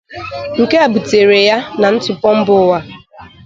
[0.61, 2.79] Nke a butere ya na ntụpọ mba ụwa.